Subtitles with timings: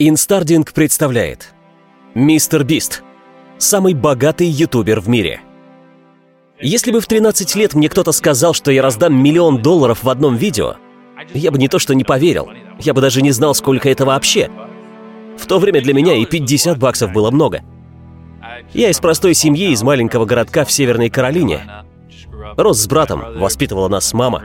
[0.00, 1.52] Инстардинг представляет
[2.14, 3.02] Мистер Бист
[3.58, 5.40] Самый богатый ютубер в мире.
[6.60, 10.36] Если бы в 13 лет мне кто-то сказал, что я раздам миллион долларов в одном
[10.36, 10.76] видео
[11.34, 12.48] Я бы не то что не поверил
[12.78, 14.48] Я бы даже не знал, сколько это вообще.
[15.36, 17.62] В то время для меня и 50 баксов было много.
[18.72, 21.62] Я из простой семьи, из маленького городка в Северной Каролине.
[22.56, 24.44] Рос с братом, воспитывала нас мама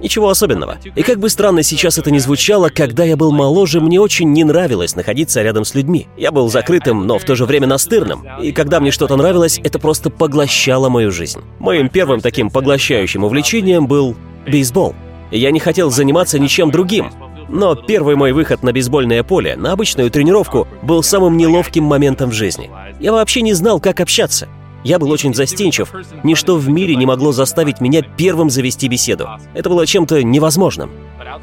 [0.00, 0.78] Ничего особенного.
[0.96, 4.44] И как бы странно сейчас это ни звучало, когда я был моложе, мне очень не
[4.44, 6.08] нравилось находиться рядом с людьми.
[6.16, 8.26] Я был закрытым, но в то же время настырным.
[8.40, 11.40] И когда мне что-то нравилось, это просто поглощало мою жизнь.
[11.58, 14.94] Моим первым таким поглощающим увлечением был бейсбол.
[15.30, 17.12] Я не хотел заниматься ничем другим.
[17.48, 22.32] Но первый мой выход на бейсбольное поле, на обычную тренировку, был самым неловким моментом в
[22.32, 22.70] жизни.
[23.00, 24.48] Я вообще не знал, как общаться.
[24.84, 25.92] Я был очень застенчив.
[26.22, 29.28] Ничто в мире не могло заставить меня первым завести беседу.
[29.54, 30.90] Это было чем-то невозможным.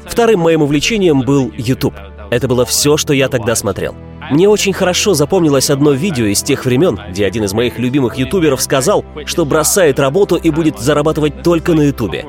[0.06, 1.94] Вторым моим увлечением был YouTube.
[2.30, 3.94] Это было все, что я тогда смотрел.
[4.30, 8.60] Мне очень хорошо запомнилось одно видео из тех времен, где один из моих любимых ютуберов
[8.60, 12.26] сказал, что бросает работу и будет зарабатывать только на ютубе.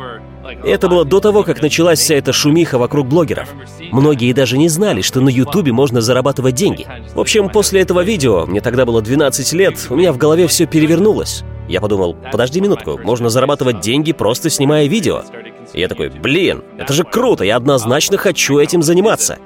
[0.64, 3.50] Это было до того, как началась вся эта шумиха вокруг блогеров.
[3.92, 6.88] Многие даже не знали, что на Ютубе можно зарабатывать деньги.
[7.14, 10.66] В общем, после этого видео, мне тогда было 12 лет, у меня в голове все
[10.66, 11.44] перевернулось.
[11.68, 15.24] Я подумал, подожди минутку, можно зарабатывать деньги, просто снимая видео.
[15.74, 19.38] Я такой, блин, это же круто, я однозначно хочу этим заниматься.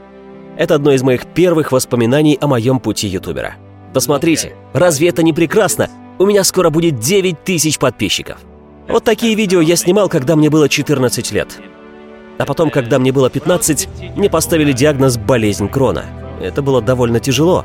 [0.58, 3.56] Это одно из моих первых воспоминаний о моем пути ютубера.
[3.94, 5.90] Посмотрите, разве это не прекрасно?
[6.20, 8.38] У меня скоро будет 9 тысяч подписчиков.
[8.88, 11.60] Вот такие видео я снимал, когда мне было 14 лет.
[12.38, 16.06] А потом, когда мне было 15, мне поставили диагноз «болезнь Крона».
[16.42, 17.64] Это было довольно тяжело.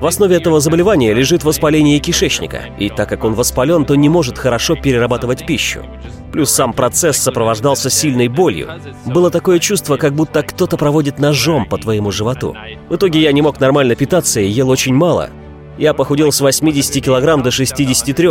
[0.00, 4.38] В основе этого заболевания лежит воспаление кишечника, и так как он воспален, то не может
[4.38, 5.84] хорошо перерабатывать пищу.
[6.32, 8.68] Плюс сам процесс сопровождался сильной болью.
[9.06, 12.56] Было такое чувство, как будто кто-то проводит ножом по твоему животу.
[12.88, 15.30] В итоге я не мог нормально питаться и ел очень мало.
[15.76, 18.28] Я похудел с 80 килограмм до 63,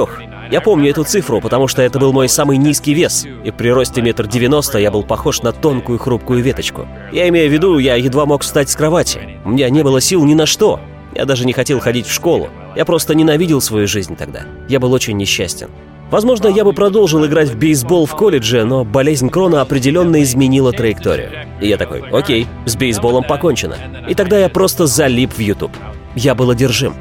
[0.52, 4.02] я помню эту цифру, потому что это был мой самый низкий вес, и при росте
[4.02, 6.88] метр девяносто я был похож на тонкую хрупкую веточку.
[7.12, 9.40] Я имею в виду, я едва мог встать с кровати.
[9.46, 10.80] У меня не было сил ни на что.
[11.16, 12.50] Я даже не хотел ходить в школу.
[12.76, 14.42] Я просто ненавидел свою жизнь тогда.
[14.68, 15.70] Я был очень несчастен.
[16.12, 21.32] Возможно, я бы продолжил играть в бейсбол в колледже, но болезнь Крона определенно изменила траекторию.
[21.60, 23.78] И я такой, окей, с бейсболом покончено.
[24.08, 25.76] И тогда я просто залип в YouTube.
[26.16, 26.94] Я был одержим.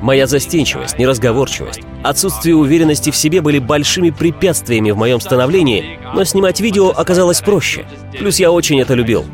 [0.00, 6.60] Моя застенчивость, неразговорчивость, отсутствие уверенности в себе были большими препятствиями в моем становлении, но снимать
[6.60, 7.86] видео оказалось проще.
[8.18, 9.24] Плюс я очень это любил.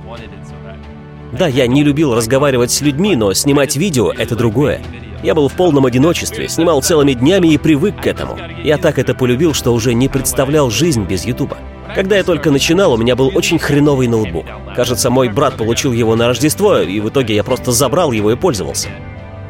[1.32, 4.80] Да, я не любил разговаривать с людьми, но снимать видео— это другое.
[5.22, 8.38] Я был в полном одиночестве, снимал целыми днями и привык к этому.
[8.62, 11.58] Я так это полюбил, что уже не представлял жизнь без Ютуба.
[11.94, 14.46] Когда я только начинал, у меня был очень хреновый ноутбук.
[14.74, 18.36] Кажется, мой брат получил его на Рождество, и в итоге я просто забрал его и
[18.36, 18.88] пользовался.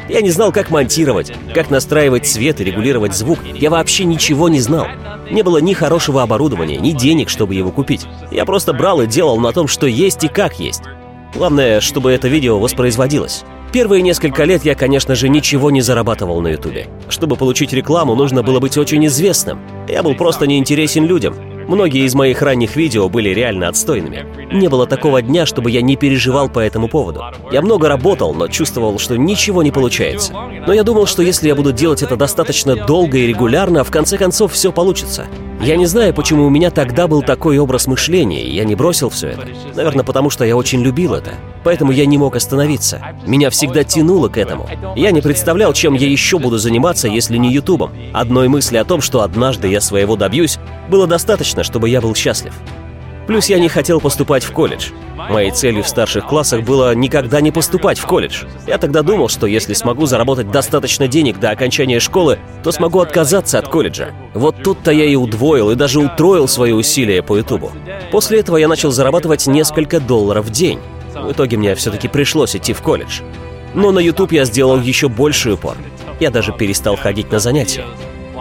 [0.09, 3.39] Я не знал, как монтировать, как настраивать свет и регулировать звук.
[3.55, 4.87] Я вообще ничего не знал.
[5.31, 8.07] Не было ни хорошего оборудования, ни денег, чтобы его купить.
[8.31, 10.83] Я просто брал и делал на том, что есть и как есть.
[11.35, 13.45] Главное, чтобы это видео воспроизводилось.
[13.73, 16.89] Первые несколько лет я, конечно же, ничего не зарабатывал на Ютубе.
[17.09, 19.61] Чтобы получить рекламу, нужно было быть очень известным.
[19.89, 21.35] Я был просто неинтересен людям.
[21.67, 24.27] Многие из моих ранних видео были реально отстойными.
[24.53, 27.23] Не было такого дня, чтобы я не переживал по этому поводу.
[27.51, 30.33] Я много работал, но чувствовал, что ничего не получается.
[30.67, 34.19] Но я думал, что если я буду делать это достаточно долго и регулярно, в конце
[34.19, 35.27] концов все получится.
[35.61, 39.11] Я не знаю, почему у меня тогда был такой образ мышления, и я не бросил
[39.11, 39.47] все это.
[39.75, 41.35] Наверное, потому что я очень любил это.
[41.65, 43.01] Поэтому я не мог остановиться.
[43.27, 44.69] Меня всегда тянуло к этому.
[44.97, 47.93] Я не представлял, чем я еще буду заниматься, если не Ютубом.
[48.13, 50.59] Одной мысли о том, что однажды я своего добьюсь,
[50.89, 52.55] было достаточно, чтобы я был счастлив.
[53.27, 54.89] Плюс я не хотел поступать в колледж.
[55.31, 58.45] Моей целью в старших классах было никогда не поступать в колледж.
[58.67, 63.59] Я тогда думал, что если смогу заработать достаточно денег до окончания школы, то смогу отказаться
[63.59, 64.11] от колледжа.
[64.35, 67.71] Вот тут-то я и удвоил, и даже утроил свои усилия по Ютубу.
[68.11, 70.81] После этого я начал зарабатывать несколько долларов в день.
[71.15, 73.21] В итоге мне все-таки пришлось идти в колледж.
[73.75, 75.77] Но на YouTube я сделал еще больший упор.
[76.21, 77.85] Я даже перестал ходить на занятия.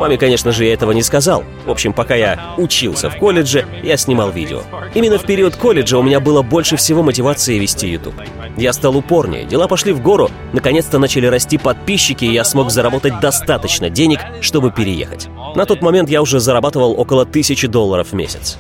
[0.02, 1.44] Маме, конечно же, я этого не сказал.
[1.66, 4.64] В общем, пока я учился в колледже, я снимал видео.
[4.96, 8.16] Именно в период колледжа у меня было больше всего мотивации вести YouTube.
[8.58, 13.20] Я стал упорнее, дела пошли в гору, наконец-то начали расти подписчики, и я смог заработать
[13.20, 15.30] достаточно денег, чтобы переехать.
[15.56, 18.58] На тот момент я уже зарабатывал около тысячи долларов в месяц.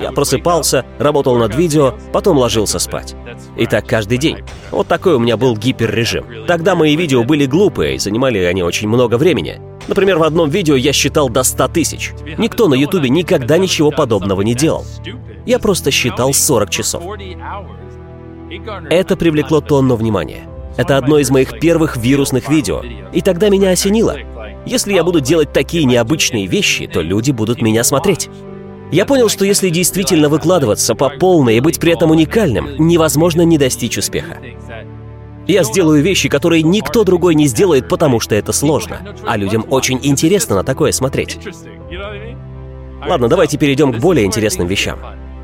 [0.00, 3.14] Я просыпался, работал над видео, потом ложился спать.
[3.56, 4.38] И так каждый день.
[4.70, 6.46] Вот такой у меня был гиперрежим.
[6.46, 9.60] Тогда мои видео были глупые, и занимали они очень много времени.
[9.88, 12.12] Например, в одном видео я считал до 100 тысяч.
[12.38, 14.84] Никто на ютубе никогда ничего подобного не делал.
[15.46, 17.02] Я просто считал 40 часов.
[18.90, 20.46] Это привлекло тонну внимания.
[20.76, 22.82] Это одно из моих первых вирусных видео.
[23.12, 24.16] И тогда меня осенило.
[24.66, 28.28] Если я буду делать такие необычные вещи, то люди будут меня смотреть.
[28.92, 33.56] Я понял, что если действительно выкладываться по полной и быть при этом уникальным, невозможно не
[33.56, 34.38] достичь успеха.
[35.46, 39.16] Я сделаю вещи, которые никто другой не сделает, потому что это сложно.
[39.26, 41.38] А людям очень интересно на такое смотреть.
[43.06, 44.98] Ладно, давайте перейдем к более интересным вещам.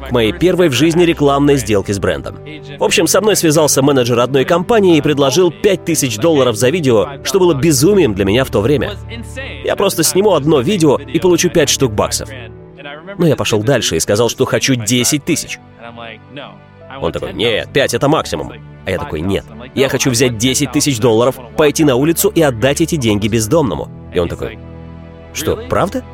[0.08, 2.36] К моей первой в жизни рекламной сделке с брендом.
[2.78, 7.40] В общем, со мной связался менеджер одной компании и предложил 5000 долларов за видео, что
[7.40, 8.92] было безумием для меня в то время.
[9.64, 12.28] Я просто сниму одно видео и получу 5 штук баксов.
[13.18, 15.58] Но я пошел дальше и сказал, что хочу 10 тысяч.
[17.00, 18.52] Он такой, нет, 5 это максимум.
[18.84, 19.44] А я такой, нет,
[19.74, 23.88] я хочу взять 10 тысяч долларов, пойти на улицу и отдать эти деньги бездомному.
[24.14, 24.58] И он такой,
[25.34, 26.04] что, правда?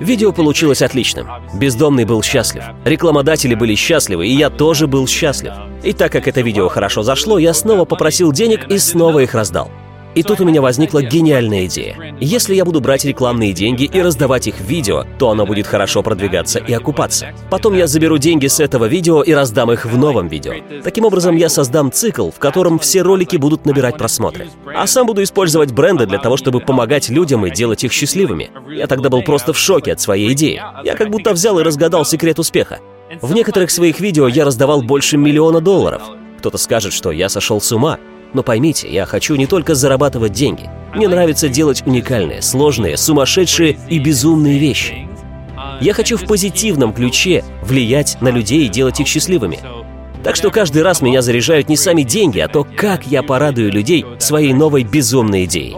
[0.00, 1.28] Видео получилось отличным.
[1.54, 2.64] Бездомный был счастлив.
[2.84, 5.52] Рекламодатели были счастливы, и я тоже был счастлив.
[5.82, 9.70] И так как это видео хорошо зашло, я снова попросил денег и снова их раздал.
[10.14, 12.16] И тут у меня возникла гениальная идея.
[12.20, 16.02] Если я буду брать рекламные деньги и раздавать их в видео, то оно будет хорошо
[16.02, 17.32] продвигаться и окупаться.
[17.48, 20.54] Потом я заберу деньги с этого видео и раздам их в новом видео.
[20.82, 24.48] Таким образом, я создам цикл, в котором все ролики будут набирать просмотры.
[24.74, 28.50] А сам буду использовать бренды для того, чтобы помогать людям и делать их счастливыми.
[28.68, 30.60] Я тогда был просто в шоке от своей идеи.
[30.84, 32.80] Я как будто взял и разгадал секрет успеха.
[33.20, 36.02] В некоторых своих видео я раздавал больше миллиона долларов.
[36.38, 37.98] Кто-то скажет, что я сошел с ума,
[38.34, 40.70] но поймите, я хочу не только зарабатывать деньги.
[40.94, 45.08] Мне нравится делать уникальные, сложные, сумасшедшие и безумные вещи.
[45.80, 49.60] Я хочу в позитивном ключе влиять на людей и делать их счастливыми.
[50.22, 54.04] Так что каждый раз меня заряжают не сами деньги, а то, как я порадую людей
[54.18, 55.76] своей новой безумной идеей.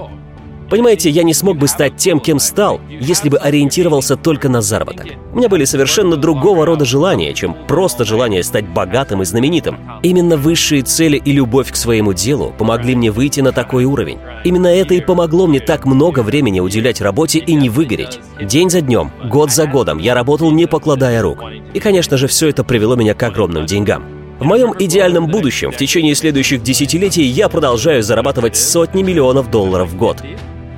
[0.72, 5.04] Понимаете, я не смог бы стать тем, кем стал, если бы ориентировался только на заработок.
[5.34, 9.76] У меня были совершенно другого рода желания, чем просто желание стать богатым и знаменитым.
[10.02, 14.18] Именно высшие цели и любовь к своему делу помогли мне выйти на такой уровень.
[14.44, 18.20] Именно это и помогло мне так много времени уделять работе и не выгореть.
[18.40, 21.40] День за днем, год за годом я работал не покладая рук.
[21.74, 24.04] И, конечно же, все это привело меня к огромным деньгам.
[24.40, 29.98] В моем идеальном будущем в течение следующих десятилетий я продолжаю зарабатывать сотни миллионов долларов в
[29.98, 30.16] год.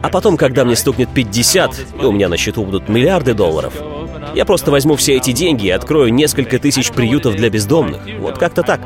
[0.05, 3.73] А потом, когда мне стукнет 50, и у меня на счету будут миллиарды долларов,
[4.35, 8.03] я просто возьму все эти деньги и открою несколько тысяч приютов для бездомных.
[8.19, 8.83] Вот как-то так.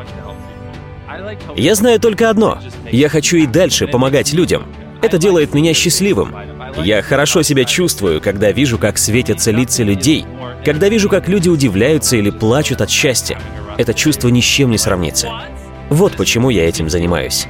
[1.57, 2.61] Я знаю только одно.
[2.93, 4.67] Я хочу и дальше помогать людям.
[5.03, 6.37] Это делает меня счастливым.
[6.85, 10.25] Я хорошо себя чувствую, когда вижу, как светятся лица людей,
[10.65, 13.41] когда вижу, как люди удивляются или плачут от счастья.
[13.77, 15.31] Это чувство ни с чем не сравнится.
[15.91, 17.49] Вот почему я этим занимаюсь.